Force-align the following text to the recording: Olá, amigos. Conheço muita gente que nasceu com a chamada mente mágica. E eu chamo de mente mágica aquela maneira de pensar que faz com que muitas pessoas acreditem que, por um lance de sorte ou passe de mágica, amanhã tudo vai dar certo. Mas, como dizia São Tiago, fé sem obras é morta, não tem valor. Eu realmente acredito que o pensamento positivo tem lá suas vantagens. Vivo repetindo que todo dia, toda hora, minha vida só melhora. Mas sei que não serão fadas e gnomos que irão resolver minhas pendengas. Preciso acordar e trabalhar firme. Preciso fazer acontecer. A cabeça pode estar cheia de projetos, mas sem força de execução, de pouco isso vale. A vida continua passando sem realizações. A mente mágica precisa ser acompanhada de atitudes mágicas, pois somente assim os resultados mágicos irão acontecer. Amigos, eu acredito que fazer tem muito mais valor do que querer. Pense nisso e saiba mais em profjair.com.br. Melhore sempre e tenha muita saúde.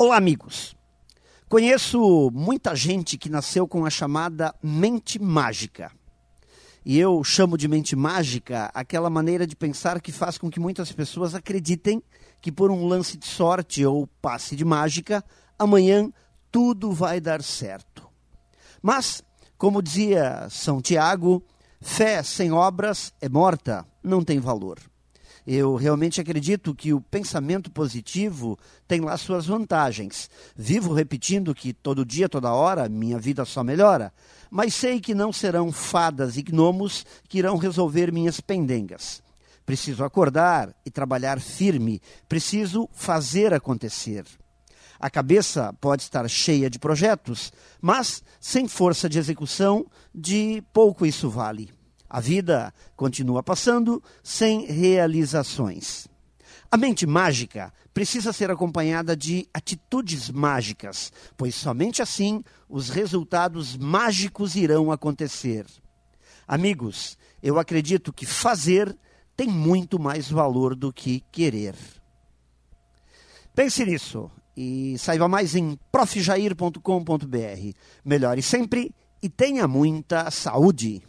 Olá, 0.00 0.16
amigos. 0.16 0.76
Conheço 1.48 2.30
muita 2.32 2.72
gente 2.76 3.18
que 3.18 3.28
nasceu 3.28 3.66
com 3.66 3.84
a 3.84 3.90
chamada 3.90 4.54
mente 4.62 5.20
mágica. 5.20 5.90
E 6.84 6.96
eu 6.96 7.24
chamo 7.24 7.58
de 7.58 7.66
mente 7.66 7.96
mágica 7.96 8.70
aquela 8.72 9.10
maneira 9.10 9.44
de 9.44 9.56
pensar 9.56 10.00
que 10.00 10.12
faz 10.12 10.38
com 10.38 10.48
que 10.48 10.60
muitas 10.60 10.92
pessoas 10.92 11.34
acreditem 11.34 12.00
que, 12.40 12.52
por 12.52 12.70
um 12.70 12.86
lance 12.86 13.16
de 13.16 13.26
sorte 13.26 13.84
ou 13.84 14.06
passe 14.22 14.54
de 14.54 14.64
mágica, 14.64 15.24
amanhã 15.58 16.12
tudo 16.48 16.92
vai 16.92 17.20
dar 17.20 17.42
certo. 17.42 18.06
Mas, 18.80 19.20
como 19.58 19.82
dizia 19.82 20.46
São 20.48 20.80
Tiago, 20.80 21.42
fé 21.80 22.22
sem 22.22 22.52
obras 22.52 23.12
é 23.20 23.28
morta, 23.28 23.84
não 24.00 24.22
tem 24.22 24.38
valor. 24.38 24.78
Eu 25.50 25.76
realmente 25.76 26.20
acredito 26.20 26.74
que 26.74 26.92
o 26.92 27.00
pensamento 27.00 27.70
positivo 27.70 28.58
tem 28.86 29.00
lá 29.00 29.16
suas 29.16 29.46
vantagens. 29.46 30.28
Vivo 30.54 30.92
repetindo 30.92 31.54
que 31.54 31.72
todo 31.72 32.04
dia, 32.04 32.28
toda 32.28 32.52
hora, 32.52 32.86
minha 32.86 33.18
vida 33.18 33.46
só 33.46 33.64
melhora. 33.64 34.12
Mas 34.50 34.74
sei 34.74 35.00
que 35.00 35.14
não 35.14 35.32
serão 35.32 35.72
fadas 35.72 36.36
e 36.36 36.42
gnomos 36.42 37.06
que 37.26 37.38
irão 37.38 37.56
resolver 37.56 38.12
minhas 38.12 38.42
pendengas. 38.42 39.22
Preciso 39.64 40.04
acordar 40.04 40.76
e 40.84 40.90
trabalhar 40.90 41.40
firme. 41.40 42.02
Preciso 42.28 42.86
fazer 42.92 43.54
acontecer. 43.54 44.26
A 45.00 45.08
cabeça 45.08 45.72
pode 45.80 46.02
estar 46.02 46.28
cheia 46.28 46.68
de 46.68 46.78
projetos, 46.78 47.54
mas 47.80 48.22
sem 48.38 48.68
força 48.68 49.08
de 49.08 49.18
execução, 49.18 49.86
de 50.14 50.62
pouco 50.74 51.06
isso 51.06 51.30
vale. 51.30 51.77
A 52.08 52.20
vida 52.20 52.72
continua 52.96 53.42
passando 53.42 54.02
sem 54.22 54.66
realizações. 54.66 56.08
A 56.70 56.76
mente 56.76 57.06
mágica 57.06 57.72
precisa 57.92 58.32
ser 58.32 58.50
acompanhada 58.50 59.16
de 59.16 59.48
atitudes 59.52 60.30
mágicas, 60.30 61.12
pois 61.36 61.54
somente 61.54 62.00
assim 62.00 62.42
os 62.68 62.90
resultados 62.90 63.76
mágicos 63.76 64.54
irão 64.54 64.92
acontecer. 64.92 65.66
Amigos, 66.46 67.18
eu 67.42 67.58
acredito 67.58 68.12
que 68.12 68.24
fazer 68.24 68.96
tem 69.36 69.48
muito 69.48 69.98
mais 69.98 70.30
valor 70.30 70.74
do 70.74 70.92
que 70.92 71.22
querer. 71.32 71.74
Pense 73.54 73.84
nisso 73.84 74.30
e 74.56 74.96
saiba 74.98 75.28
mais 75.28 75.54
em 75.54 75.78
profjair.com.br. 75.90 77.72
Melhore 78.04 78.42
sempre 78.42 78.94
e 79.22 79.28
tenha 79.28 79.66
muita 79.66 80.30
saúde. 80.30 81.02